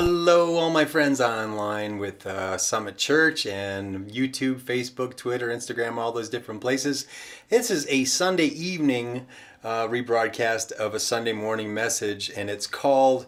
[0.00, 6.12] Hello, all my friends online with uh, Summit Church and YouTube, Facebook, Twitter, Instagram, all
[6.12, 7.04] those different places.
[7.48, 9.26] This is a Sunday evening
[9.64, 13.26] uh, rebroadcast of a Sunday morning message, and it's called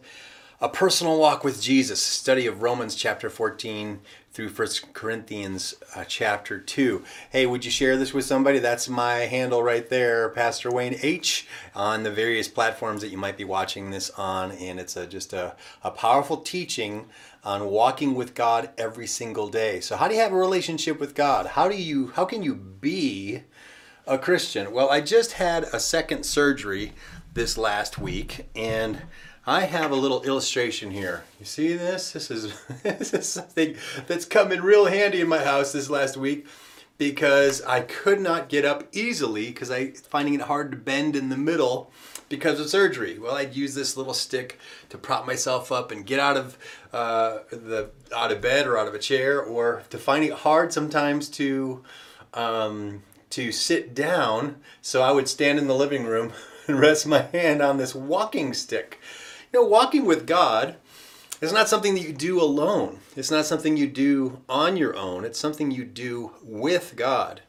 [0.61, 3.99] A Personal Walk with Jesus, study of Romans chapter 14
[4.33, 7.03] through First Corinthians uh, chapter 2.
[7.31, 8.61] Hey, would you share this with somebody?
[8.61, 13.37] That's my handle right there, Pastor Wayne H, on the various platforms that you might
[13.37, 14.53] be watching this on.
[14.53, 17.07] And it's a, just a, a powerful teaching
[17.43, 19.81] on walking with God every single day.
[19.81, 21.47] So, how do you have a relationship with God?
[21.47, 23.43] How do you, how can you be
[24.07, 24.73] a Christian?
[24.73, 26.93] Well, I just had a second surgery
[27.35, 29.03] this last week, and
[29.51, 31.25] I have a little illustration here.
[31.41, 32.13] You see this?
[32.13, 33.75] This is this is something
[34.07, 36.47] that's come in real handy in my house this last week
[36.99, 41.31] because I could not get up easily because I finding it hard to bend in
[41.31, 41.91] the middle
[42.29, 43.19] because of surgery.
[43.19, 46.57] Well, I'd use this little stick to prop myself up and get out of
[46.93, 50.73] uh, the out of bed or out of a chair, or to find it hard
[50.73, 51.83] sometimes to
[52.35, 54.61] um, to sit down.
[54.81, 56.35] So I would stand in the living room
[56.69, 59.01] and rest my hand on this walking stick.
[59.53, 60.77] You know, walking with God
[61.41, 63.01] is not something that you do alone.
[63.17, 65.25] It's not something you do on your own.
[65.25, 67.43] It's something you do with God.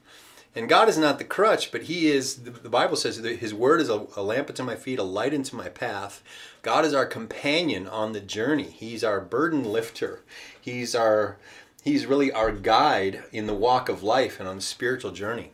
[0.56, 3.90] And God is not the crutch, but He is, the Bible says His word is
[3.90, 6.24] a, a lamp unto my feet, a light unto my path.
[6.64, 8.64] God is our companion on the journey.
[8.72, 10.22] He's our burden lifter.
[10.60, 11.38] He's our,
[11.84, 15.52] He's really our guide in the walk of life and on the spiritual journey.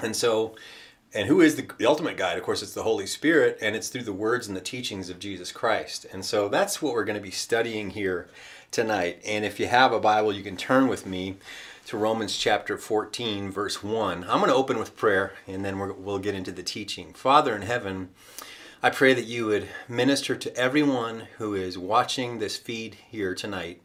[0.00, 0.54] And so,
[1.14, 2.36] and who is the, the, ultimate guide?
[2.36, 5.20] Of course, it's the Holy Spirit, and it's through the words and the teachings of
[5.20, 6.06] Jesus Christ.
[6.12, 8.28] And so that's what we're going to be studying here
[8.72, 9.20] tonight.
[9.24, 11.36] And if you have a Bible, you can turn with me
[11.86, 14.24] to Romans chapter 14, verse 1.
[14.24, 17.12] I'm going to open with prayer, and then we will get into the teaching.
[17.12, 18.08] Father in heaven,
[18.82, 23.80] I pray that you would minister to everyone who is watching this feed here tonight,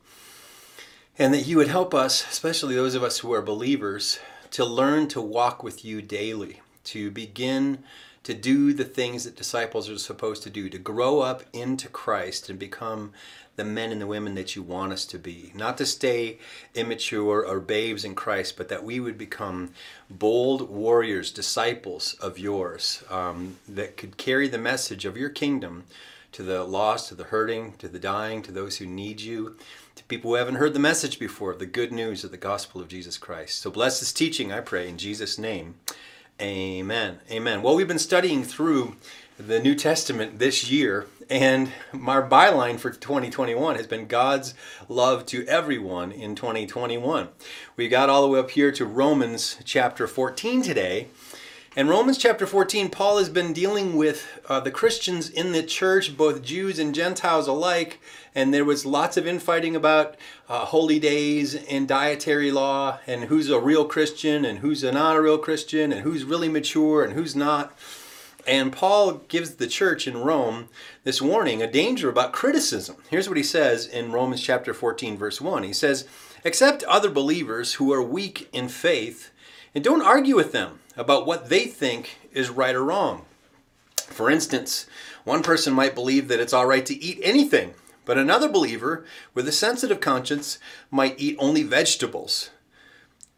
[1.19, 4.19] and that you would help us, especially those of us who are believers,
[4.50, 7.79] to learn to walk with you daily to begin
[8.23, 12.50] to do the things that disciples are supposed to do, to grow up into Christ
[12.50, 13.13] and become
[13.55, 15.51] the men and the women that you want us to be.
[15.53, 16.39] Not to stay
[16.73, 19.72] immature or babes in Christ, but that we would become
[20.09, 25.83] bold warriors, disciples of yours, um, that could carry the message of your kingdom
[26.31, 29.57] to the lost, to the hurting, to the dying, to those who need you,
[29.95, 32.79] to people who haven't heard the message before of the good news of the gospel
[32.79, 33.59] of Jesus Christ.
[33.59, 35.75] So bless this teaching, I pray, in Jesus' name.
[36.41, 37.19] Amen.
[37.29, 37.61] Amen.
[37.61, 38.95] Well, we've been studying through
[39.38, 41.69] the New Testament this year, and
[42.07, 44.53] our byline for 2021 has been God's
[44.88, 47.27] love to everyone in 2021.
[47.75, 51.09] We got all the way up here to Romans chapter 14 today.
[51.75, 56.18] In Romans chapter 14, Paul has been dealing with uh, the Christians in the church,
[56.18, 58.02] both Jews and Gentiles alike,
[58.34, 60.16] and there was lots of infighting about
[60.50, 65.22] uh, holy days and dietary law and who's a real Christian and who's not a
[65.22, 67.78] real Christian and who's really mature and who's not.
[68.47, 70.69] And Paul gives the church in Rome
[71.03, 72.96] this warning, a danger about criticism.
[73.12, 75.62] Here's what he says in Romans chapter 14, verse 1.
[75.62, 76.07] He says,
[76.44, 79.30] Accept other believers who are weak in faith
[79.75, 83.26] and don't argue with them about what they think is right or wrong.
[83.98, 84.86] For instance,
[85.24, 87.74] one person might believe that it's all right to eat anything
[88.10, 89.06] but another believer
[89.36, 90.58] with a sensitive conscience
[90.90, 92.50] might eat only vegetables.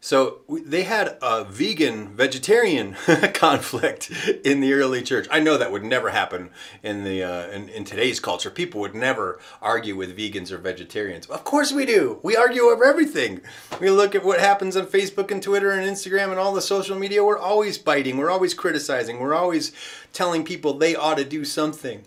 [0.04, 2.94] So they had a vegan vegetarian
[3.34, 4.10] conflict
[4.42, 5.28] in the early church.
[5.30, 6.50] I know that would never happen
[6.82, 8.50] in the uh, in, in, today's culture.
[8.50, 11.26] People would never argue with vegans or vegetarians.
[11.26, 12.18] Of course we do.
[12.24, 13.42] We argue over everything.
[13.80, 16.98] We look at what happens on Facebook and Twitter and Instagram and all the social
[16.98, 17.22] media.
[17.22, 18.16] We're always biting.
[18.16, 19.20] We're always criticizing.
[19.20, 19.70] We're always
[20.12, 22.02] telling people they ought to do something.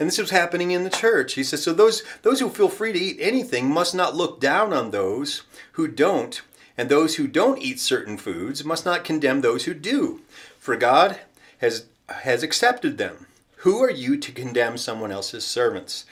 [0.00, 1.34] And this was happening in the church.
[1.34, 4.72] He says, So those, those who feel free to eat anything must not look down
[4.72, 6.42] on those who don't,
[6.78, 10.20] and those who don't eat certain foods must not condemn those who do,
[10.58, 11.20] for God
[11.58, 13.26] has, has accepted them.
[13.58, 16.04] Who are you to condemn someone else's servants?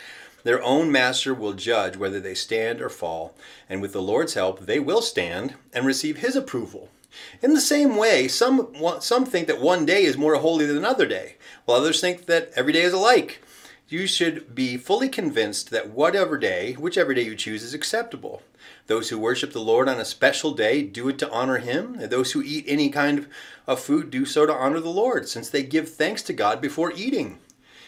[0.42, 3.34] Their own master will judge whether they stand or fall,
[3.68, 6.90] and with the Lord's help, they will stand and receive his approval.
[7.42, 11.06] In the same way, some, some think that one day is more holy than another
[11.06, 13.40] day, while others think that every day is alike
[13.94, 18.42] you should be fully convinced that whatever day, whichever day you choose, is acceptable.
[18.88, 22.32] Those who worship the Lord on a special day do it to honor Him, those
[22.32, 23.28] who eat any kind
[23.68, 26.92] of food do so to honor the Lord, since they give thanks to God before
[26.96, 27.38] eating.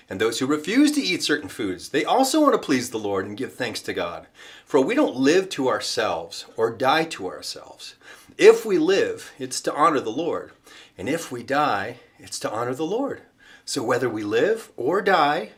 [0.08, 3.26] And those who refuse to eat certain foods, they also want to please the Lord
[3.26, 4.28] and give thanks to God.
[4.64, 7.96] For we don't live to ourselves or die to ourselves.
[8.38, 10.52] If we live, it's to honor the Lord.
[10.96, 13.22] And if we die, it's to honor the Lord.
[13.64, 15.50] So whether we live or die,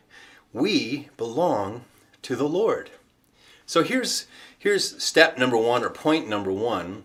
[0.53, 1.85] we belong
[2.23, 2.91] to the Lord.
[3.67, 4.27] So here's
[4.59, 7.05] here's step number one or point number one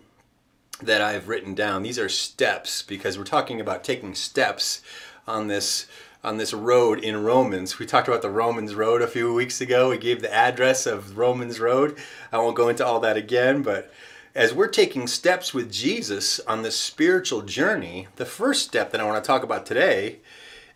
[0.82, 1.82] that I've written down.
[1.82, 4.80] These are steps because we're talking about taking steps
[5.26, 5.86] on this
[6.22, 7.78] on this road in Romans.
[7.78, 9.90] We talked about the Romans road a few weeks ago.
[9.90, 11.98] We gave the address of Romans road.
[12.32, 13.92] I won't go into all that again, but
[14.34, 19.04] as we're taking steps with Jesus on this spiritual journey, the first step that I
[19.04, 20.20] want to talk about today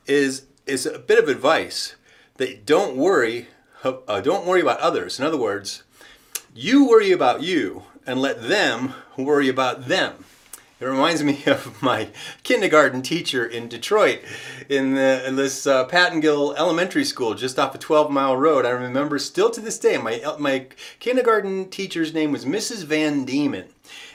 [0.07, 1.95] is is a bit of advice
[2.39, 3.49] that don't worry
[3.85, 5.19] uh, don't worry about others.
[5.19, 5.85] In other words,
[6.55, 10.25] you worry about you and let them worry about them.
[10.81, 12.09] It reminds me of my
[12.43, 14.21] kindergarten teacher in Detroit,
[14.69, 18.65] in, the, in this uh, Pattengill Elementary School, just off a 12 mile road.
[18.65, 19.97] I remember still to this day.
[19.99, 20.67] My my
[21.01, 22.85] kindergarten teacher's name was Mrs.
[22.85, 23.67] Van Diemen,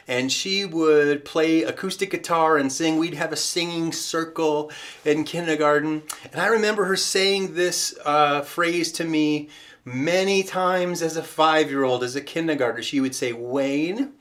[0.07, 2.97] and she would play acoustic guitar and sing.
[2.97, 4.71] We'd have a singing circle
[5.05, 9.49] in kindergarten, and I remember her saying this uh, phrase to me
[9.85, 12.83] many times as a five year old, as a kindergartner.
[12.83, 14.13] She would say, "Wayne."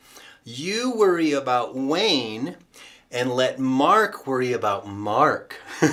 [0.45, 2.57] You worry about Wayne
[3.13, 5.57] and let Mark worry about Mark.
[5.83, 5.91] and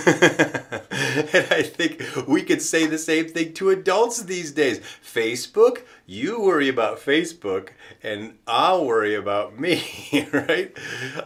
[1.52, 4.80] I think we could say the same thing to adults these days.
[4.80, 7.70] Facebook, you worry about Facebook
[8.02, 9.84] and I'll worry about me,
[10.34, 10.72] right?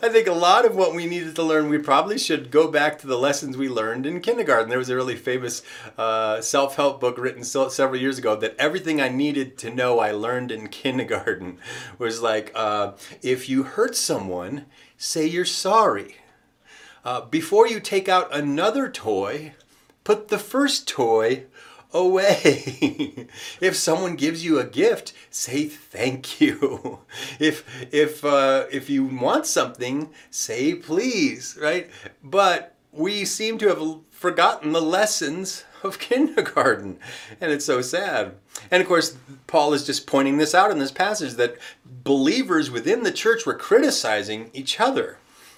[0.01, 2.97] I think a lot of what we needed to learn, we probably should go back
[2.99, 4.69] to the lessons we learned in kindergarten.
[4.69, 5.61] There was a really famous
[5.97, 9.99] uh, self help book written so, several years ago that everything I needed to know
[9.99, 11.59] I learned in kindergarten
[11.99, 14.65] was like uh, if you hurt someone,
[15.03, 16.15] say you're sorry.
[17.03, 19.53] Uh, before you take out another toy,
[20.05, 21.43] put the first toy
[21.91, 23.27] away.
[23.61, 26.99] if someone gives you a gift, say thank you.
[27.39, 31.89] If if uh, if you want something, say please, right?
[32.23, 36.97] But we seem to have forgotten the lessons of kindergarten,
[37.41, 38.35] and it's so sad.
[38.71, 39.17] And of course,
[39.47, 41.57] Paul is just pointing this out in this passage that
[42.03, 45.17] believers within the church were criticizing each other.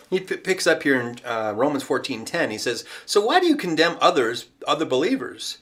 [0.09, 2.51] He p- picks up here in uh, Romans 14:10.
[2.51, 5.57] He says, "So why do you condemn others, other believers?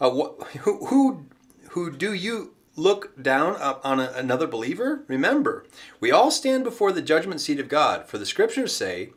[0.00, 1.26] Uh, wh- who, who,
[1.70, 5.02] who do you look down on a, another believer?
[5.08, 5.66] Remember,
[5.98, 8.06] we all stand before the judgment seat of God.
[8.06, 9.10] For the scriptures say,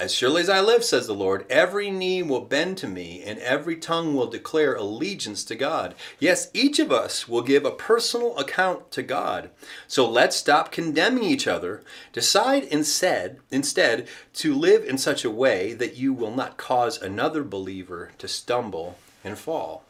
[0.00, 3.38] as surely as I live, says the Lord, every knee will bend to me, and
[3.38, 5.94] every tongue will declare allegiance to God.
[6.18, 9.50] Yes, each of us will give a personal account to God.
[9.86, 11.82] So let's stop condemning each other.
[12.12, 17.44] Decide instead, instead to live in such a way that you will not cause another
[17.44, 19.84] believer to stumble and fall.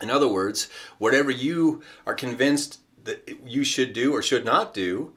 [0.00, 5.12] In other words, whatever you are convinced that you should do or should not do,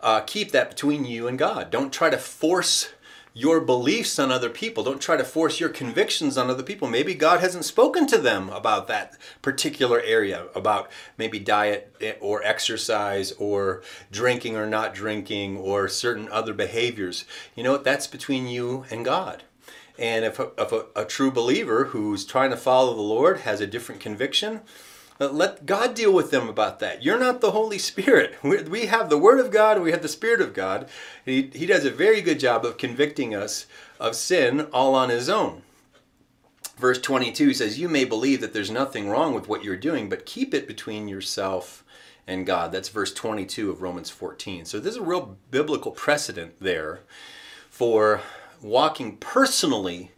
[0.00, 1.70] uh, keep that between you and God.
[1.70, 2.92] Don't try to force
[3.32, 4.82] your beliefs on other people.
[4.82, 6.88] Don't try to force your convictions on other people.
[6.88, 13.32] Maybe God hasn't spoken to them about that particular area, about maybe diet or exercise
[13.32, 17.24] or drinking or not drinking or certain other behaviors.
[17.54, 17.84] You know what?
[17.84, 19.44] That's between you and God.
[19.98, 23.60] And if, a, if a, a true believer who's trying to follow the Lord has
[23.60, 24.62] a different conviction,
[25.20, 27.02] Uh, let God deal with them about that.
[27.02, 28.36] You're not the Holy Spirit.
[28.42, 30.88] We have the Word of God we have the Spirit of God.
[31.24, 33.66] He, he does a very good job of convicting us
[33.98, 35.62] of sin all on His own.
[36.78, 40.24] Verse 22 says, You may believe that there's nothing wrong with what you're doing, but
[40.24, 41.84] keep it between yourself
[42.26, 42.72] and God.
[42.72, 44.64] That's verse 22 of Romans 14.
[44.64, 47.00] So there's a real biblical precedent there
[47.68, 48.22] for
[48.62, 50.12] walking personally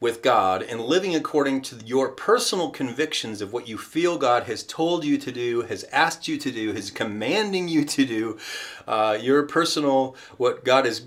[0.00, 4.62] with God and living according to your personal convictions of what you feel God has
[4.62, 8.38] told you to do, has asked you to do, is commanding you to do,
[8.86, 11.06] uh, your personal, what God has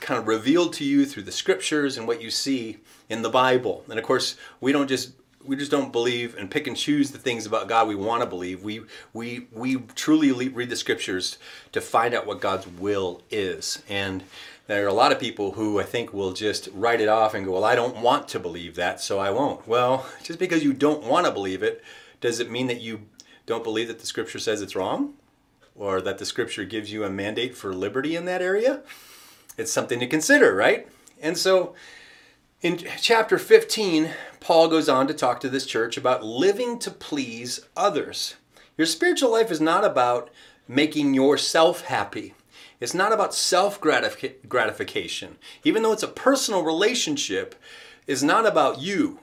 [0.00, 3.84] kind of revealed to you through the scriptures and what you see in the Bible.
[3.88, 5.12] And of course, we don't just
[5.44, 8.28] we just don't believe and pick and choose the things about God we want to
[8.28, 8.62] believe.
[8.62, 8.82] We
[9.12, 11.38] we we truly read the scriptures
[11.72, 13.82] to find out what God's will is.
[13.88, 14.24] And
[14.68, 17.44] there are a lot of people who I think will just write it off and
[17.44, 19.66] go, Well, I don't want to believe that, so I won't.
[19.66, 21.82] Well, just because you don't want to believe it,
[22.20, 23.06] does it mean that you
[23.46, 25.14] don't believe that the scripture says it's wrong?
[25.74, 28.82] Or that the scripture gives you a mandate for liberty in that area?
[29.56, 30.88] It's something to consider, right?
[31.20, 31.74] And so
[32.60, 34.10] in chapter 15,
[34.40, 38.34] Paul goes on to talk to this church about living to please others.
[38.76, 40.30] Your spiritual life is not about
[40.66, 42.34] making yourself happy.
[42.80, 45.36] It's not about self gratification.
[45.64, 47.54] Even though it's a personal relationship,
[48.06, 49.20] it's not about you.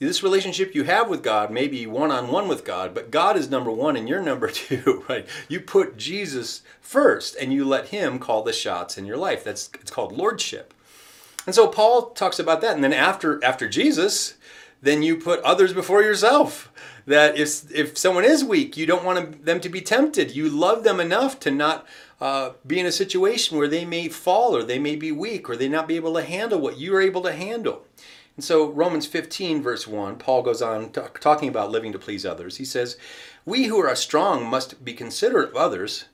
[0.00, 3.36] This relationship you have with God may be one on one with God, but God
[3.36, 5.26] is number one and you're number two, right?
[5.48, 9.44] You put Jesus first and you let Him call the shots in your life.
[9.44, 10.74] That's it's called lordship.
[11.46, 12.74] And so Paul talks about that.
[12.74, 14.34] And then after after Jesus,
[14.82, 16.70] then you put others before yourself.
[17.06, 20.34] That if if someone is weak, you don't want them to be tempted.
[20.34, 21.86] You love them enough to not
[22.24, 25.56] uh, be in a situation where they may fall or they may be weak or
[25.56, 27.84] they not be able to handle what you are able to handle.
[28.34, 32.24] And so Romans 15 verse 1, Paul goes on t- talking about living to please
[32.24, 32.56] others.
[32.56, 32.96] He says,
[33.44, 36.06] "We who are strong must be considerate of others,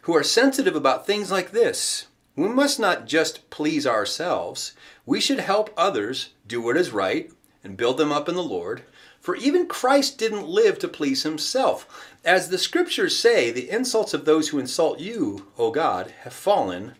[0.00, 2.06] who are sensitive about things like this.
[2.34, 4.72] We must not just please ourselves.
[5.06, 7.30] We should help others do what is right
[7.62, 8.82] and build them up in the Lord."
[9.22, 12.10] For even Christ didn't live to please himself.
[12.24, 16.96] As the scriptures say, the insults of those who insult you, O God, have fallen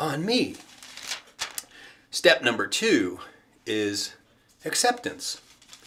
[0.00, 0.56] on me.
[2.10, 3.20] Step number two
[3.64, 4.14] is
[4.64, 5.40] acceptance.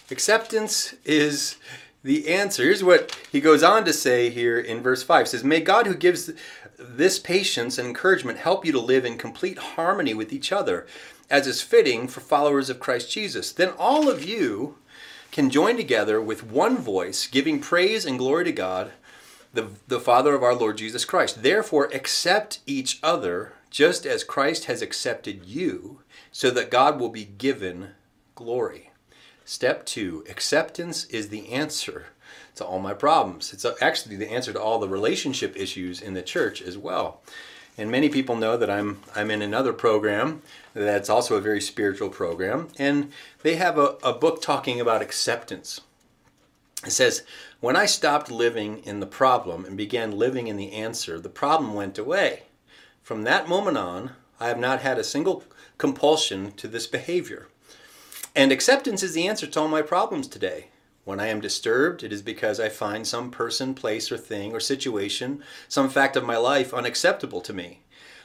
[0.09, 1.57] Acceptance is
[2.05, 2.63] the answer.
[2.63, 5.95] Here's what he goes on to say here in verse 5 says, May God who
[5.95, 6.31] gives
[6.79, 10.87] this patience and encouragement help you to live in complete harmony with each other,
[11.29, 13.51] as is fitting for followers of Christ Jesus.
[13.51, 14.77] Then all of you
[15.35, 18.93] can join together with one voice, giving praise and glory to God,
[19.53, 21.43] the, the Father of our Lord Jesus Christ.
[21.43, 25.99] Therefore, accept each other just as Christ has accepted you,
[26.31, 27.89] so that God will be given
[28.33, 28.91] glory.
[29.43, 32.05] Step two acceptance is the answer
[32.55, 33.51] to all my problems.
[33.51, 37.19] It's actually the answer to all the relationship issues in the church as well.
[37.77, 40.41] And many people know that I'm I'm in another program
[40.73, 43.11] that's also a very spiritual program, and
[43.43, 45.81] they have a, a book talking about acceptance.
[46.85, 47.23] It says,
[47.59, 51.73] When I stopped living in the problem and began living in the answer, the problem
[51.73, 52.43] went away.
[53.01, 55.43] From that moment on, I have not had a single
[55.77, 57.47] compulsion to this behavior.
[58.35, 60.67] And acceptance is the answer to all my problems today.
[61.05, 64.59] When I am disturbed, it is because I find some person, place, or thing, or
[64.59, 67.81] situation, some fact of my life unacceptable to me.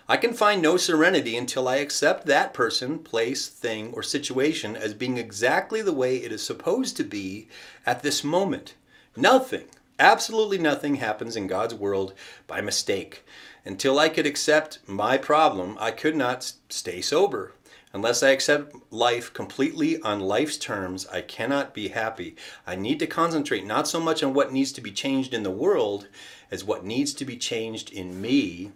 [0.09, 4.95] I can find no serenity until I accept that person, place, thing, or situation as
[4.95, 7.49] being exactly the way it is supposed to be
[7.85, 8.75] at this moment.
[9.15, 9.67] Nothing,
[9.99, 12.15] absolutely nothing happens in God's world
[12.47, 13.27] by mistake.
[13.63, 17.53] Until I could accept my problem, I could not stay sober.
[17.93, 22.37] Unless I accept life completely on life's terms, I cannot be happy.
[22.65, 25.51] I need to concentrate not so much on what needs to be changed in the
[25.51, 26.07] world
[26.53, 28.71] as what needs to be changed in me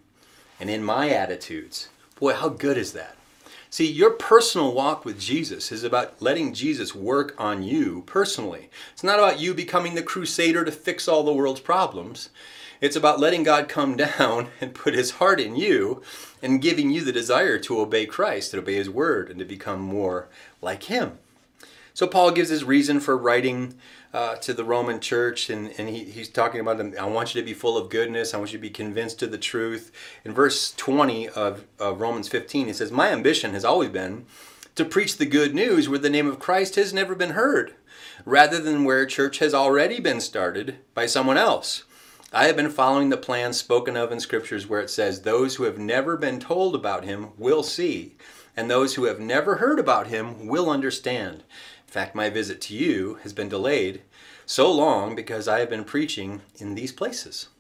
[0.59, 1.89] and in my attitudes.
[2.19, 3.17] Boy, how good is that?
[3.71, 8.71] See, your personal walk with Jesus is about letting Jesus work on you personally.
[8.93, 12.31] It's not about you becoming the crusader to fix all the world's problems.
[12.85, 16.03] It's about letting God come down and put his heart in you
[16.43, 19.81] and giving you the desire to obey Christ, to obey his word, and to become
[19.81, 20.29] more
[20.61, 21.19] like him.
[21.95, 23.73] So Paul gives his reason for writing
[24.13, 27.47] uh, to the Roman church, and, and he, he's talking about, I want you to
[27.47, 28.35] be full of goodness.
[28.35, 29.91] I want you to be convinced of the truth.
[30.23, 34.27] In verse 20 of, of Romans 15, he says, My ambition has always been
[34.75, 37.77] to preach the good news where the name of Christ has never been heard,
[38.27, 41.85] rather than where a church has already been started by someone else.
[42.37, 45.63] I have been following the plan spoken of in scriptures where it says, Those who
[45.63, 48.17] have never been told about him will see,
[48.57, 51.45] and those who have never heard about him will understand.
[51.87, 54.03] In fact, my visit to you has been delayed
[54.47, 57.51] so long because I have been preaching in these places.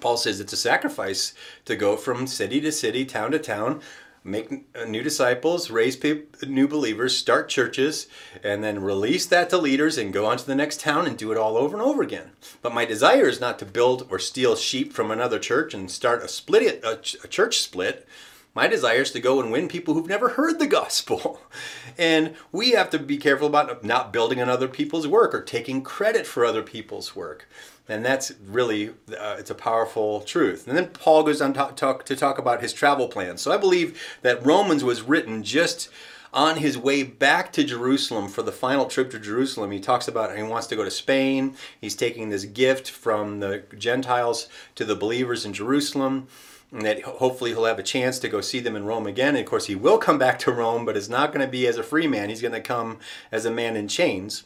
[0.00, 1.34] Paul says it's a sacrifice
[1.64, 3.80] to go from city to city, town to town,
[4.24, 5.98] make uh, new disciples, raise
[6.46, 8.06] new believers, start churches,
[8.42, 11.32] and then release that to leaders and go on to the next town and do
[11.32, 12.30] it all over and over again.
[12.60, 16.22] But my desire is not to build or steal sheep from another church and start
[16.22, 16.96] a split, a
[17.28, 18.06] church split.
[18.54, 21.40] My desire is to go and win people who've never heard the gospel.
[21.98, 25.82] And we have to be careful about not building on other people's work or taking
[25.82, 27.46] credit for other people's work
[27.88, 32.04] and that's really uh, it's a powerful truth and then paul goes on to talk,
[32.04, 35.88] to talk about his travel plans so i believe that romans was written just
[36.32, 40.36] on his way back to jerusalem for the final trip to jerusalem he talks about
[40.36, 44.96] he wants to go to spain he's taking this gift from the gentiles to the
[44.96, 46.26] believers in jerusalem
[46.72, 49.36] and that hopefully he'll have a chance to go see them in Rome again.
[49.36, 51.66] And of course, he will come back to Rome, but it's not going to be
[51.66, 52.30] as a free man.
[52.30, 52.98] He's going to come
[53.30, 54.44] as a man in chains.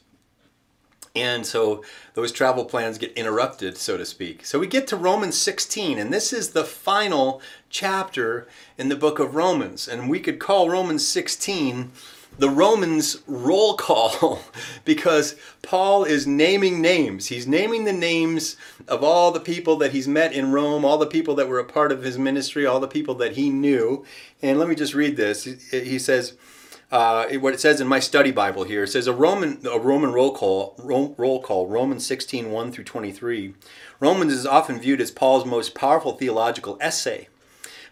[1.16, 1.82] And so
[2.14, 4.44] those travel plans get interrupted, so to speak.
[4.44, 8.46] So we get to Romans 16, and this is the final chapter
[8.76, 9.88] in the book of Romans.
[9.88, 11.90] And we could call Romans 16
[12.38, 14.42] the Romans roll call
[14.84, 17.28] because Paul is naming names.
[17.28, 18.56] He's naming the names
[18.86, 21.64] of all the people that he's met in Rome, all the people that were a
[21.64, 24.04] part of his ministry, all the people that he knew.
[24.42, 25.44] And let me just read this.
[25.44, 26.34] He says,
[26.90, 28.84] uh, what it says in my study Bible here.
[28.84, 33.54] It says a Roman a Roman roll call roll call Romans 16 1 through 23.
[33.98, 37.28] Romans is often viewed as Paul's most powerful theological essay.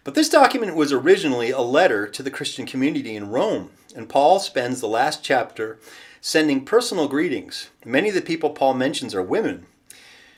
[0.03, 3.71] But this document was originally a letter to the Christian community in Rome.
[3.95, 5.79] and Paul spends the last chapter
[6.21, 7.69] sending personal greetings.
[7.85, 9.65] Many of the people Paul mentions are women.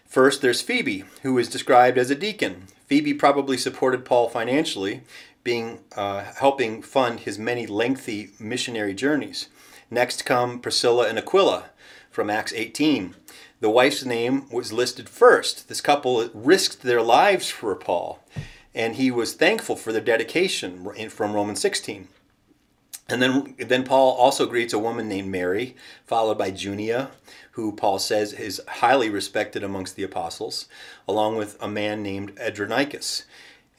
[0.06, 2.68] First, there's Phoebe, who is described as a deacon.
[2.86, 5.02] Phoebe probably supported Paul financially,
[5.48, 9.48] being uh, helping fund his many lengthy missionary journeys.
[9.90, 11.70] Next come Priscilla and Aquila
[12.12, 13.16] from Acts 18.
[13.62, 15.70] The wife's name was listed first.
[15.70, 18.20] This couple risked their lives for Paul,
[18.76, 22.10] and he was thankful for their dedication from Romans 16.
[23.08, 27.12] And then, then Paul also greets a woman named Mary, followed by Junia,
[27.52, 30.68] who Paul says is highly respected amongst the apostles,
[31.08, 33.24] along with a man named Andronicus.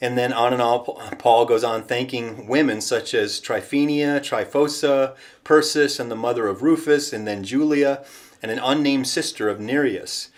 [0.00, 0.84] And then on and on,
[1.18, 7.12] Paul goes on thanking women such as Tryphena, Tryphosa, Persis, and the mother of Rufus,
[7.12, 8.04] and then Julia,
[8.40, 10.30] and an unnamed sister of Nereus.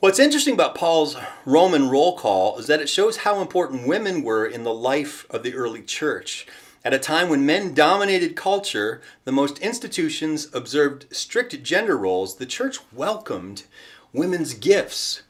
[0.00, 4.46] What's interesting about Paul's Roman roll call is that it shows how important women were
[4.46, 6.46] in the life of the early church.
[6.84, 12.44] At a time when men dominated culture, the most institutions observed strict gender roles, the
[12.44, 13.64] church welcomed
[14.12, 15.22] women's gifts.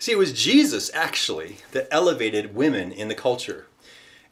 [0.00, 3.66] See, it was Jesus actually that elevated women in the culture.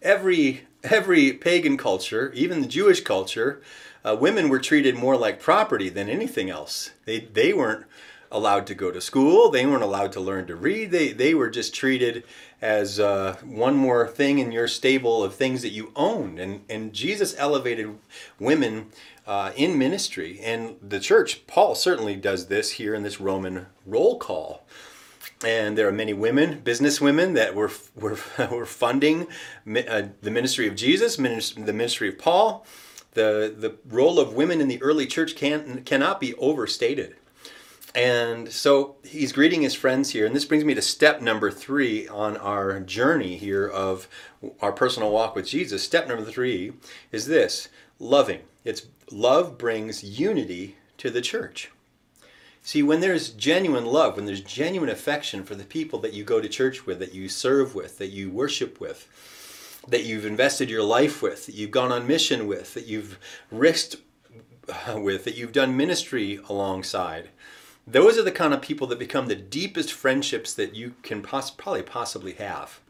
[0.00, 3.60] Every every pagan culture, even the Jewish culture,
[4.02, 6.92] uh, women were treated more like property than anything else.
[7.04, 7.84] They they weren't
[8.32, 9.50] allowed to go to school.
[9.50, 10.90] They weren't allowed to learn to read.
[10.90, 12.24] They, they were just treated
[12.62, 16.38] as uh, one more thing in your stable of things that you owned.
[16.38, 17.98] And, and Jesus elevated
[18.38, 18.90] women
[19.26, 20.40] uh, in ministry.
[20.42, 24.66] And the church, Paul certainly does this here in this Roman roll call.
[25.44, 28.18] And there are many women, business women, that were, were,
[28.50, 29.26] were funding
[29.66, 32.66] uh, the ministry of Jesus, the ministry of Paul.
[33.12, 37.16] The, the role of women in the early church can, cannot be overstated.
[37.94, 40.26] And so he's greeting his friends here.
[40.26, 44.08] And this brings me to step number three on our journey here of
[44.60, 45.82] our personal walk with Jesus.
[45.82, 46.74] Step number three
[47.10, 47.68] is this
[47.98, 48.40] loving.
[48.64, 51.70] It's love brings unity to the church.
[52.68, 56.38] See, when there's genuine love, when there's genuine affection for the people that you go
[56.38, 59.08] to church with, that you serve with, that you worship with,
[59.88, 63.18] that you've invested your life with, that you've gone on mission with, that you've
[63.50, 63.96] risked
[64.94, 67.30] with, that you've done ministry alongside,
[67.86, 71.50] those are the kind of people that become the deepest friendships that you can poss-
[71.50, 72.80] probably possibly have.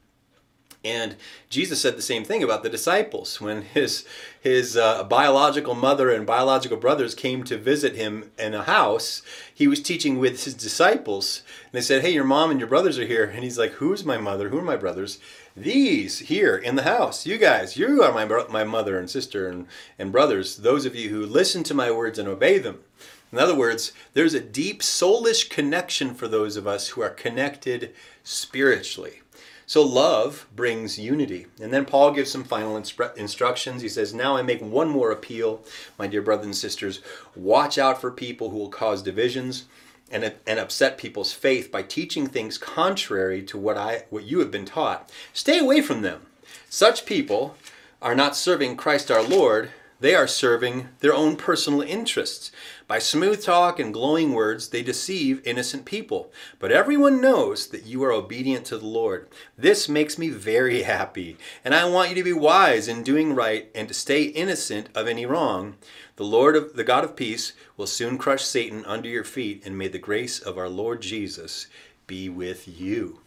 [0.85, 1.17] And
[1.51, 4.05] Jesus said the same thing about the disciples when his
[4.41, 9.23] his uh, biological mother and biological brothers came to visit him in a house.
[9.53, 12.97] He was teaching with his disciples, and they said, "Hey, your mom and your brothers
[12.99, 14.51] are here." And he's like, "Who's my mother?
[14.51, 15.19] Who are my brothers?"
[15.57, 19.67] These here in the house, you guys, you are my my mother and sister and,
[19.99, 20.59] and brothers.
[20.59, 22.85] Those of you who listen to my words and obey them.
[23.33, 27.93] In other words, there's a deep soulish connection for those of us who are connected
[28.23, 29.21] spiritually.
[29.69, 31.47] So love brings unity.
[31.61, 33.83] And then Paul gives some final instructions.
[33.83, 35.63] He says, Now I make one more appeal,
[35.99, 37.03] my dear brothers and sisters.
[37.37, 39.67] Watch out for people who will cause divisions
[40.11, 44.51] and, and upset people's faith by teaching things contrary to what, I, what you have
[44.51, 45.13] been taught.
[45.35, 46.23] Stay away from them.
[46.71, 47.55] Such people
[48.01, 52.51] are not serving Christ our Lord, they are serving their own personal interests.
[52.89, 56.33] By smooth talk and glowing words, they deceive innocent people.
[56.59, 59.29] But everyone knows that you are obedient to the Lord.
[59.59, 63.71] This makes me very happy, and I want you to be wise in doing right
[63.75, 65.77] and to stay innocent of any wrong.
[66.17, 69.77] The Lord of the God of peace will soon crush Satan under your feet, and
[69.77, 71.67] may the grace of our Lord Jesus
[72.07, 73.21] be with you.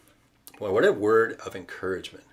[0.58, 2.24] Boy, what a word of encouragement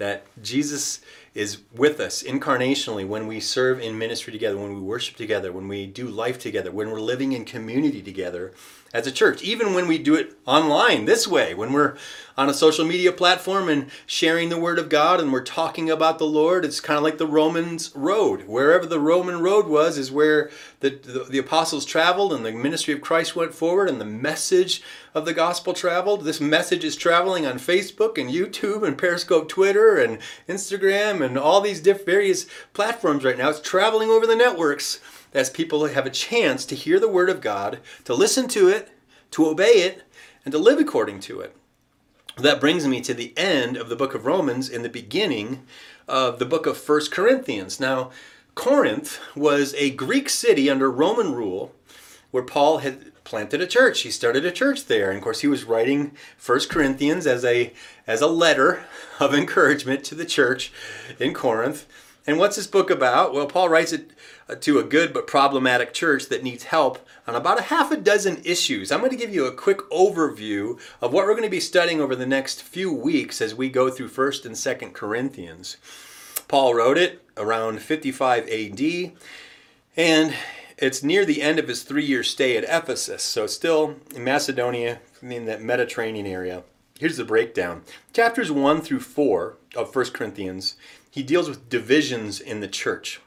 [0.00, 1.00] that Jesus
[1.34, 5.68] is with us incarnationally when we serve in ministry together, when we worship together, when
[5.68, 8.52] we do life together, when we're living in community together
[8.92, 11.96] as a church, even when we do it online this way, when we're
[12.36, 16.18] on a social media platform and sharing the word of God and we're talking about
[16.18, 18.48] the Lord, it's kind of like the Romans road.
[18.48, 20.50] Wherever the Roman road was is where
[20.80, 24.82] the, the, the apostles traveled and the ministry of Christ went forward and the message
[25.14, 26.24] of the gospel traveled.
[26.24, 31.60] This message is traveling on Facebook and YouTube and Periscope Twitter and Instagram and all
[31.60, 33.50] these different various platforms right now.
[33.50, 34.98] It's traveling over the networks
[35.32, 38.90] as people have a chance to hear the Word of God, to listen to it,
[39.32, 40.02] to obey it,
[40.44, 41.56] and to live according to it.
[42.36, 45.66] That brings me to the end of the book of Romans in the beginning
[46.08, 47.78] of the book of First Corinthians.
[47.78, 48.10] Now,
[48.54, 51.74] Corinth was a Greek city under Roman rule
[52.30, 54.00] where Paul had planted a church.
[54.00, 55.10] He started a church there.
[55.10, 57.72] And of course, he was writing First Corinthians as a
[58.06, 58.84] as a letter
[59.20, 60.72] of encouragement to the church
[61.18, 61.86] in Corinth.
[62.26, 63.32] And what's this book about?
[63.32, 64.10] Well, Paul writes it
[64.48, 67.96] uh, to a good but problematic church that needs help on about a half a
[67.96, 68.92] dozen issues.
[68.92, 72.00] I'm going to give you a quick overview of what we're going to be studying
[72.00, 75.76] over the next few weeks as we go through 1st and 2nd Corinthians.
[76.46, 79.12] Paul wrote it around 55 AD.
[79.96, 80.34] And
[80.78, 85.00] it's near the end of his three year stay at Ephesus, so still in Macedonia,
[85.22, 86.62] in that Mediterranean area.
[86.98, 90.76] Here's the breakdown chapters 1 through 4 of 1 Corinthians,
[91.10, 93.20] he deals with divisions in the church.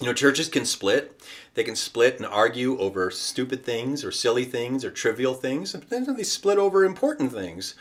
[0.00, 1.20] You know, churches can split.
[1.54, 5.74] They can split and argue over stupid things or silly things or trivial things.
[5.74, 7.74] And then they split over important things.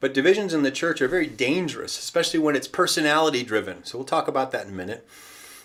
[0.00, 3.84] But divisions in the church are very dangerous, especially when it's personality driven.
[3.84, 5.06] So we'll talk about that in a minute.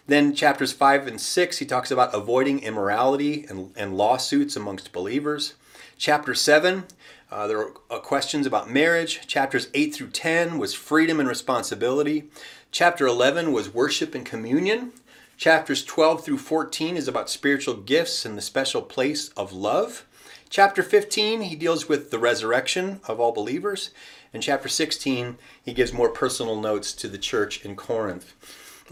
[0.07, 5.53] Then chapters 5 and 6, he talks about avoiding immorality and, and lawsuits amongst believers.
[5.97, 6.83] Chapter 7,
[7.31, 9.25] uh, there are questions about marriage.
[9.27, 12.25] Chapters 8 through 10 was freedom and responsibility.
[12.73, 14.93] Chapter 11 was worship and communion.
[15.37, 20.07] Chapters 12 through 14 is about spiritual gifts and the special place of love.
[20.49, 23.91] Chapter 15, he deals with the resurrection of all believers.
[24.33, 28.33] And chapter 16, he gives more personal notes to the church in Corinth.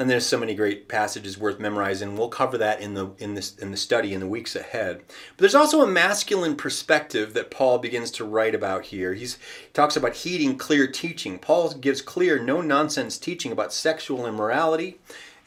[0.01, 2.17] And there's so many great passages worth memorizing.
[2.17, 5.03] We'll cover that in the in this in the study in the weeks ahead.
[5.05, 9.13] But there's also a masculine perspective that Paul begins to write about here.
[9.13, 11.37] He's, he talks about heeding clear teaching.
[11.37, 14.97] Paul gives clear, no nonsense teaching about sexual immorality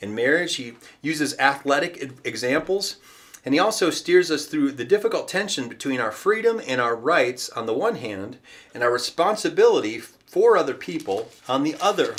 [0.01, 0.55] and marriage.
[0.55, 2.99] He uses athletic examples.
[3.45, 7.51] And he also steers us through the difficult tension between our freedom and our rights
[7.51, 8.39] on the one hand,
[8.73, 12.15] and our responsibility for other people on the other.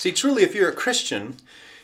[0.00, 1.36] See, truly, if you're a Christian,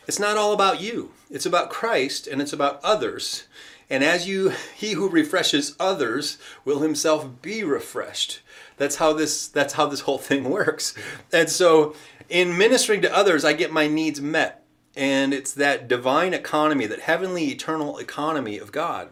[0.07, 1.11] it's not all about you.
[1.29, 3.43] It's about Christ and it's about others.
[3.91, 8.39] And as you he who refreshes others will himself be refreshed.
[8.77, 10.95] That's how this that's how this whole thing works.
[11.31, 11.95] And so
[12.27, 14.65] in ministering to others, I get my needs met.
[14.95, 19.09] And it's that divine economy, that heavenly eternal economy of God.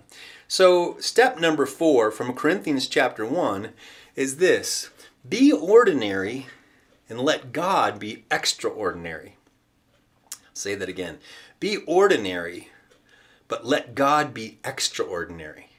[0.47, 3.69] So step number 4 from Corinthians chapter 1
[4.15, 4.89] is this:
[5.29, 6.47] be ordinary
[7.09, 9.35] and let God be extraordinary
[10.57, 11.17] say that again.
[11.59, 12.69] Be ordinary,
[13.47, 15.69] but let God be extraordinary.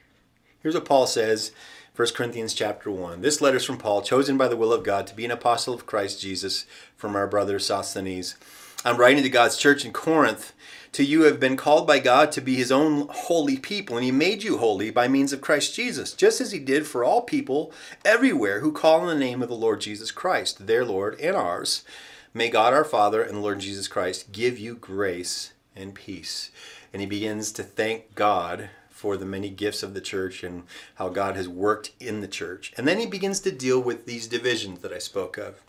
[0.61, 1.53] Here's what Paul says,
[1.95, 3.23] 1 Corinthians chapter 1.
[3.23, 5.73] This letter is from Paul, chosen by the will of God to be an apostle
[5.73, 8.37] of Christ Jesus from our brother Sosthenes.
[8.85, 10.53] I'm writing to God's church in Corinth.
[10.97, 14.11] To you have been called by God to be his own holy people, and he
[14.11, 17.71] made you holy by means of Christ Jesus, just as he did for all people
[18.03, 21.85] everywhere who call on the name of the Lord Jesus Christ, their Lord and ours.
[22.33, 26.51] May God our Father and the Lord Jesus Christ give you grace and peace.
[26.95, 30.63] And he begins to thank God for the many gifts of the church and
[30.95, 32.73] how God has worked in the church.
[32.79, 35.61] And then he begins to deal with these divisions that I spoke of.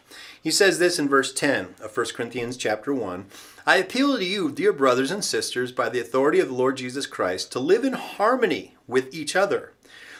[0.41, 3.25] He says this in verse 10 of 1 Corinthians chapter 1.
[3.67, 7.05] I appeal to you, dear brothers and sisters, by the authority of the Lord Jesus
[7.05, 9.73] Christ, to live in harmony with each other.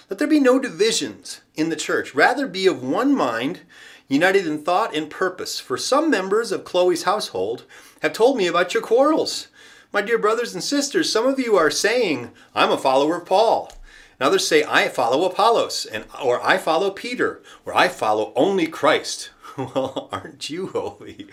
[0.09, 2.13] Let there be no divisions in the church.
[2.13, 3.61] Rather be of one mind
[4.09, 5.61] united in thought and purpose.
[5.61, 7.63] For some members of Chloe's household
[8.01, 9.47] have told me about your quarrels.
[9.93, 13.71] My dear brothers and sisters, some of you are saying, I'm a follower of Paul.
[14.19, 18.67] And others say, I follow Apollos, and, or I follow Peter, or I follow only
[18.67, 19.29] Christ.
[19.75, 21.27] well, aren't you holy?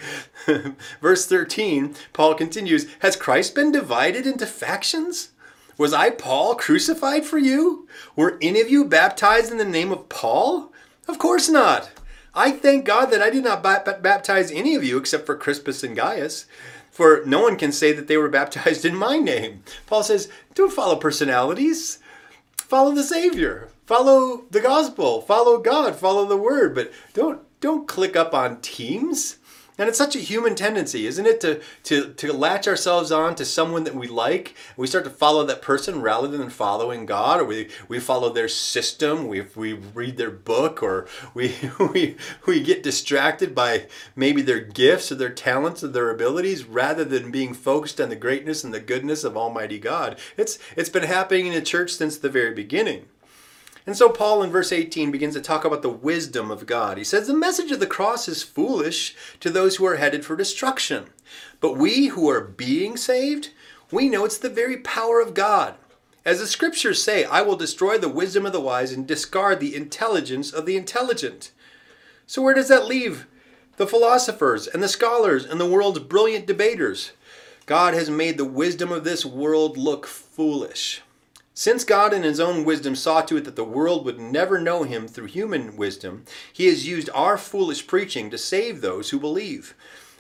[1.01, 5.31] Verse 13, Paul continues, Has Christ been divided into factions?
[5.77, 7.87] Was I Paul crucified for you?
[8.17, 10.73] Were any of you baptized in the name of Paul?
[11.07, 11.91] Of course not.
[12.35, 15.95] I thank God that I did not baptize any of you except for Crispus and
[15.95, 16.47] Gaius.
[16.91, 19.65] For no one can say that they were baptized in my name.
[19.87, 21.99] Paul says, don't follow personalities.
[22.57, 23.69] Follow the Savior.
[23.85, 25.21] Follow the gospel.
[25.21, 25.97] Follow God.
[25.97, 26.75] Follow the word.
[26.75, 29.39] But don't don't click up on teams.
[29.79, 33.45] And it's such a human tendency, isn't it, to, to, to latch ourselves on to
[33.47, 34.55] someone that we like.
[34.77, 38.49] We start to follow that person rather than following God, or we, we follow their
[38.49, 41.57] system, we, we read their book, or we,
[41.93, 47.05] we, we get distracted by maybe their gifts or their talents or their abilities rather
[47.05, 50.19] than being focused on the greatness and the goodness of Almighty God.
[50.37, 53.07] It's, it's been happening in the church since the very beginning.
[53.87, 56.97] And so Paul in verse 18 begins to talk about the wisdom of God.
[56.97, 60.37] He says, The message of the cross is foolish to those who are headed for
[60.37, 61.07] destruction.
[61.61, 63.51] But we who are being saved,
[63.91, 65.75] we know it's the very power of God.
[66.25, 69.77] As the scriptures say, I will destroy the wisdom of the wise and discard the
[69.77, 71.53] intelligence of the intelligent.
[72.27, 73.27] So where does that leave
[73.77, 77.13] the philosophers and the scholars and the world's brilliant debaters?
[77.67, 81.03] God has made the wisdom of this world look foolish.
[81.57, 84.83] Since God in his own wisdom saw to it that the world would never know
[84.83, 89.75] him through human wisdom, he has used our foolish preaching to save those who believe.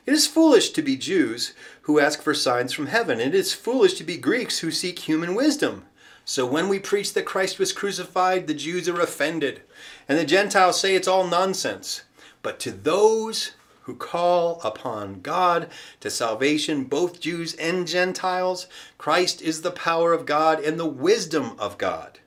[0.06, 3.20] It is foolish to be Jews who ask for signs from heaven.
[3.20, 5.86] And it is foolish to be Greeks who seek human wisdom.
[6.24, 9.62] So when we preach that Christ was crucified, the Jews are offended,
[10.08, 12.02] and the Gentiles say it's all nonsense.
[12.42, 13.52] But to those
[13.84, 15.68] who call upon God
[16.00, 18.66] to salvation, both Jews and Gentiles.
[18.98, 22.18] Christ is the power of God and the wisdom of God.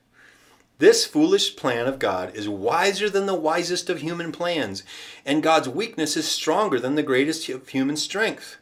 [0.79, 4.83] This foolish plan of God is wiser than the wisest of human plans,
[5.25, 8.57] and God's weakness is stronger than the greatest of human strength.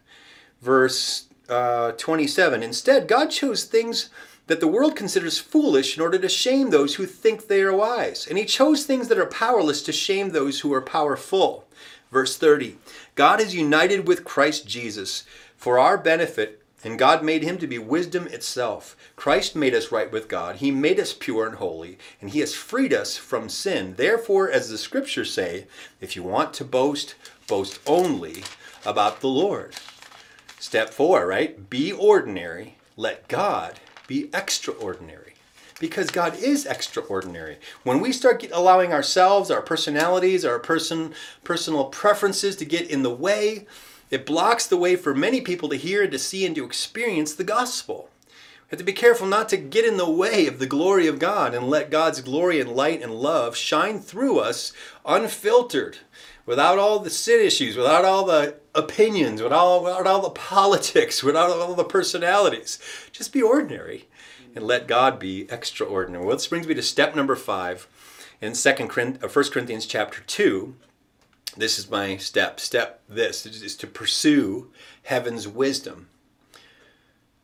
[0.61, 4.09] Verse uh, 27 Instead, God chose things
[4.47, 8.27] that the world considers foolish in order to shame those who think they are wise.
[8.27, 11.64] And he chose things that are powerless to shame those who are powerful.
[12.15, 12.77] Verse 30
[13.15, 15.25] God is united with Christ Jesus
[15.57, 18.95] for our benefit and God made him to be wisdom itself.
[19.17, 20.55] Christ made us right with God.
[20.55, 23.95] He made us pure and holy, and he has freed us from sin.
[23.97, 25.67] Therefore, as the scriptures say,
[25.99, 27.15] if you want to boast,
[27.47, 28.43] boast only
[28.85, 29.75] about the Lord.
[30.57, 31.69] Step four, right?
[31.69, 32.77] Be ordinary.
[32.95, 35.34] Let God be extraordinary.
[35.79, 37.57] Because God is extraordinary.
[37.83, 43.13] When we start allowing ourselves, our personalities, our person, personal preferences to get in the
[43.13, 43.65] way,
[44.09, 47.33] it blocks the way for many people to hear and to see and to experience
[47.33, 48.09] the gospel.
[48.65, 51.19] We have to be careful not to get in the way of the glory of
[51.19, 54.71] God and let God's glory and light and love shine through us
[55.05, 55.97] unfiltered,
[56.45, 61.23] without all the sin issues, without all the opinions, without all, without all the politics,
[61.23, 62.79] without all the personalities.
[63.11, 64.07] Just be ordinary
[64.55, 66.25] and let God be extraordinary.
[66.25, 67.87] Well, this brings me to step number five
[68.41, 70.75] in 2 uh, Corinthians chapter 2
[71.57, 72.59] this is my step.
[72.59, 74.71] Step this is to pursue
[75.03, 76.09] heaven's wisdom.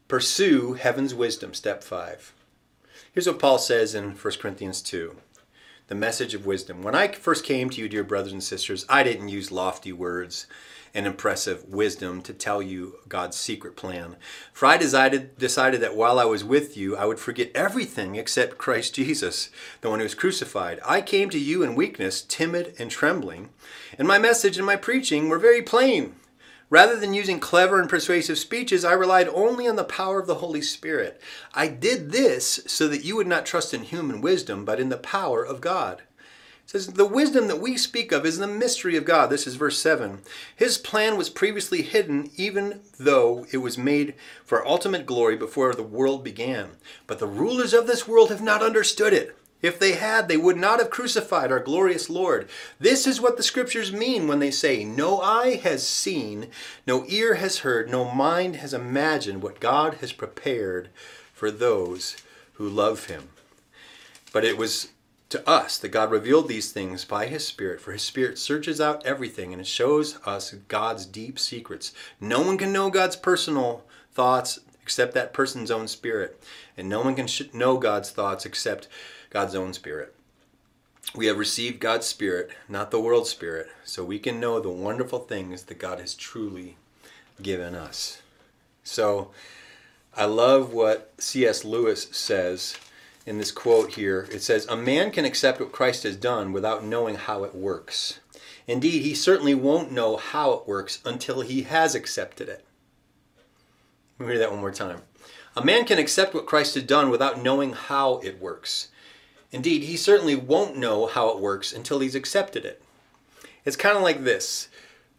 [0.07, 1.53] Pursue heaven's wisdom.
[1.53, 2.33] Step five.
[3.13, 5.15] Here's what Paul says in 1 Corinthians 2
[5.91, 6.83] the message of wisdom.
[6.83, 10.47] When I first came to you, dear brothers and sisters, I didn't use lofty words
[10.93, 14.15] and impressive wisdom to tell you God's secret plan.
[14.53, 18.57] For I decided, decided that while I was with you, I would forget everything except
[18.57, 19.49] Christ Jesus,
[19.81, 20.79] the one who was crucified.
[20.85, 23.49] I came to you in weakness, timid and trembling,
[23.97, 26.15] and my message and my preaching were very plain.
[26.71, 30.35] Rather than using clever and persuasive speeches, I relied only on the power of the
[30.35, 31.19] Holy Spirit.
[31.53, 34.95] I did this so that you would not trust in human wisdom, but in the
[34.95, 36.03] power of God.
[36.63, 39.29] It says, The wisdom that we speak of is the mystery of God.
[39.29, 40.21] This is verse 7.
[40.55, 44.13] His plan was previously hidden, even though it was made
[44.45, 46.77] for ultimate glory before the world began.
[47.05, 49.37] But the rulers of this world have not understood it.
[49.61, 52.49] If they had, they would not have crucified our glorious Lord.
[52.79, 56.47] This is what the scriptures mean when they say, No eye has seen,
[56.87, 60.89] no ear has heard, no mind has imagined what God has prepared
[61.33, 62.17] for those
[62.53, 63.29] who love him.
[64.33, 64.89] But it was
[65.29, 69.05] to us that God revealed these things by his Spirit, for his Spirit searches out
[69.05, 71.93] everything and it shows us God's deep secrets.
[72.19, 76.43] No one can know God's personal thoughts except that person's own spirit,
[76.75, 78.87] and no one can know God's thoughts except
[79.31, 80.13] God's own spirit.
[81.15, 85.19] We have received God's spirit, not the world's spirit, so we can know the wonderful
[85.19, 86.77] things that God has truly
[87.41, 88.21] given us.
[88.83, 89.31] So
[90.15, 91.65] I love what C.S.
[91.65, 92.77] Lewis says
[93.25, 94.27] in this quote here.
[94.31, 98.19] It says, A man can accept what Christ has done without knowing how it works.
[98.67, 102.63] Indeed, he certainly won't know how it works until he has accepted it.
[104.19, 105.01] Let me read that one more time.
[105.55, 108.89] A man can accept what Christ has done without knowing how it works.
[109.51, 112.81] Indeed, he certainly won't know how it works until he's accepted it.
[113.65, 114.69] It's kind of like this.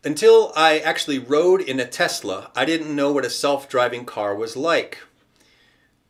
[0.04, 4.34] Until I actually rode in a Tesla, I didn't know what a self driving car
[4.34, 4.98] was like.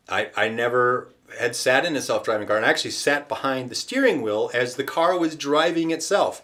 [0.09, 1.09] I, I never
[1.39, 4.49] had sat in a self driving car and I actually sat behind the steering wheel
[4.53, 6.41] as the car was driving itself.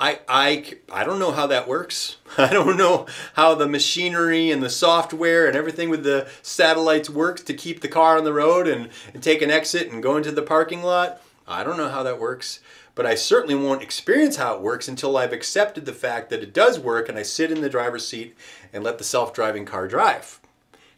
[0.00, 2.16] I, I, I don't know how that works.
[2.38, 7.42] I don't know how the machinery and the software and everything with the satellites works
[7.42, 10.32] to keep the car on the road and, and take an exit and go into
[10.32, 11.20] the parking lot.
[11.46, 12.60] I don't know how that works.
[12.94, 16.54] But I certainly won't experience how it works until I've accepted the fact that it
[16.54, 18.34] does work and I sit in the driver's seat
[18.72, 20.40] and let the self driving car drive.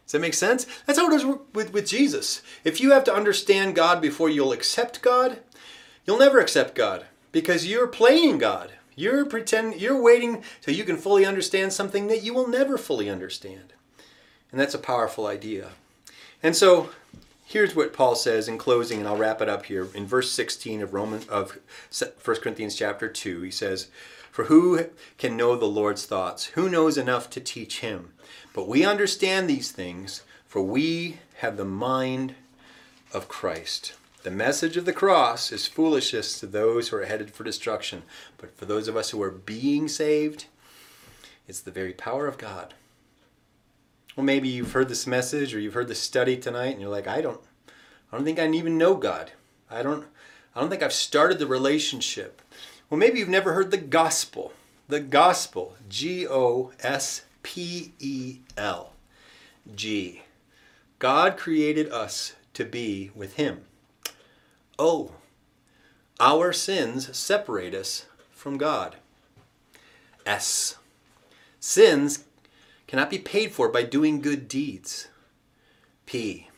[0.05, 0.65] Does that make sense?
[0.85, 2.41] That's how it is with, with Jesus.
[2.63, 5.41] If you have to understand God before you'll accept God,
[6.05, 8.71] you'll never accept God because you're playing God.
[8.95, 13.09] You're pretend you're waiting till you can fully understand something that you will never fully
[13.09, 13.73] understand.
[14.51, 15.69] And that's a powerful idea.
[16.43, 16.89] And so
[17.45, 19.87] here's what Paul says in closing, and I'll wrap it up here.
[19.93, 21.57] In verse 16 of Roman of
[22.23, 23.87] 1 Corinthians chapter 2, he says,
[24.31, 26.45] For who can know the Lord's thoughts?
[26.47, 28.13] Who knows enough to teach him?
[28.53, 32.35] But we understand these things, for we have the mind
[33.13, 33.93] of Christ.
[34.23, 38.03] The message of the cross is foolishness to those who are headed for destruction,
[38.37, 40.45] but for those of us who are being saved,
[41.45, 42.73] it's the very power of God.
[44.15, 47.07] Well, maybe you've heard this message or you've heard this study tonight and you're like,
[47.07, 49.31] I don't I don't think I even know God.
[49.69, 50.05] I don't
[50.55, 52.41] I don't think I've started the relationship.
[52.89, 54.53] Well, maybe you've never heard the gospel.
[54.87, 55.75] the gospel.
[55.89, 58.93] G O S P E L.
[59.75, 60.21] G.
[60.99, 63.65] God created us to be with Him.
[64.79, 65.11] O.
[66.19, 68.95] Our sins separate us from God.
[70.25, 70.77] S.
[71.59, 72.25] Sins
[72.87, 75.07] cannot be paid for by doing good deeds.
[76.05, 76.49] P.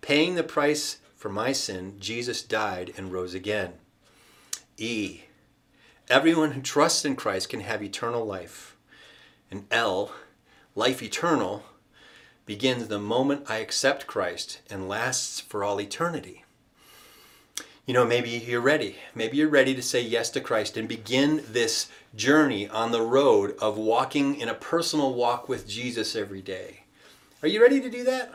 [0.00, 3.74] Paying the price for my sin, Jesus died and rose again.
[4.76, 5.22] E.
[6.08, 8.76] Everyone who trusts in Christ can have eternal life.
[9.50, 10.12] And L.
[10.74, 11.64] Life eternal
[12.46, 16.44] begins the moment I accept Christ and lasts for all eternity.
[17.88, 18.96] You know, maybe you're ready.
[19.14, 23.56] Maybe you're ready to say yes to Christ and begin this journey on the road
[23.62, 26.80] of walking in a personal walk with Jesus every day.
[27.42, 28.34] Are you ready to do that?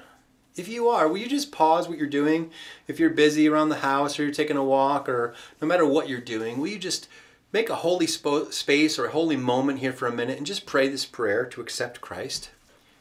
[0.55, 2.49] If you are, will you just pause what you're doing?
[2.87, 6.09] If you're busy around the house or you're taking a walk or no matter what
[6.09, 7.07] you're doing, will you just
[7.51, 10.65] make a holy spo- space or a holy moment here for a minute and just
[10.65, 12.49] pray this prayer to accept Christ?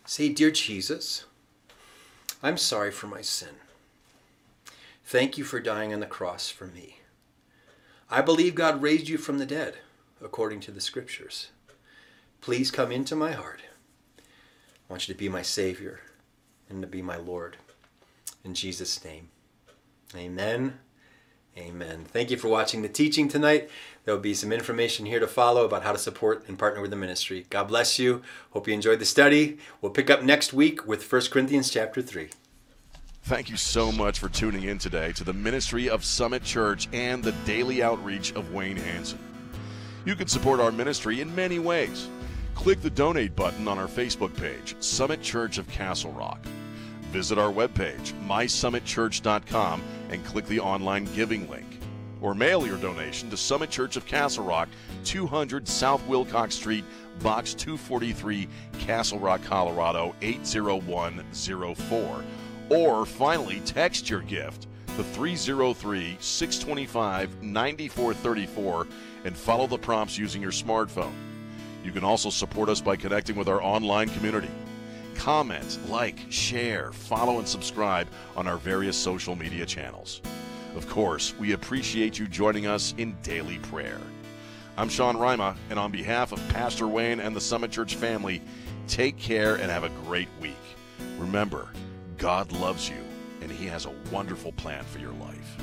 [0.04, 1.24] Say, Dear Jesus,
[2.42, 3.54] I'm sorry for my sin.
[5.04, 7.00] Thank you for dying on the cross for me.
[8.10, 9.76] I believe God raised you from the dead,
[10.22, 11.48] according to the scriptures.
[12.40, 13.62] Please come into my heart.
[14.18, 14.22] I
[14.88, 16.00] want you to be my Savior
[16.68, 17.56] and to be my Lord.
[18.44, 19.28] In Jesus' name,
[20.14, 20.78] amen.
[21.56, 22.06] Amen.
[22.06, 23.68] Thank you for watching the teaching tonight.
[24.04, 26.90] There will be some information here to follow about how to support and partner with
[26.90, 27.44] the ministry.
[27.50, 28.22] God bless you.
[28.52, 29.58] Hope you enjoyed the study.
[29.80, 32.30] We'll pick up next week with 1 Corinthians chapter 3.
[33.24, 37.22] Thank you so much for tuning in today to the ministry of Summit Church and
[37.22, 39.20] the daily outreach of Wayne Hanson.
[40.04, 42.08] You can support our ministry in many ways.
[42.56, 46.44] Click the donate button on our Facebook page, Summit Church of Castle Rock.
[47.12, 51.78] Visit our webpage, mysummitchurch.com, and click the online giving link.
[52.20, 54.68] Or mail your donation to Summit Church of Castle Rock,
[55.04, 56.84] 200 South Wilcox Street,
[57.22, 58.48] Box 243,
[58.80, 62.24] Castle Rock, Colorado 80104.
[62.72, 68.86] Or finally, text your gift to 303 625 9434
[69.26, 71.12] and follow the prompts using your smartphone.
[71.84, 74.48] You can also support us by connecting with our online community.
[75.16, 80.22] Comment, like, share, follow, and subscribe on our various social media channels.
[80.74, 84.00] Of course, we appreciate you joining us in daily prayer.
[84.78, 88.40] I'm Sean Rima, and on behalf of Pastor Wayne and the Summit Church family,
[88.88, 90.56] take care and have a great week.
[91.18, 91.68] Remember,
[92.22, 93.02] God loves you,
[93.40, 95.56] and He has a wonderful plan for your life.